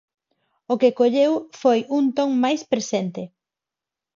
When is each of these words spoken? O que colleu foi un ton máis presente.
O 0.73 0.75
que 0.81 0.95
colleu 0.99 1.33
foi 1.61 1.79
un 1.97 2.05
ton 2.17 2.29
máis 2.43 2.61
presente. 2.71 3.21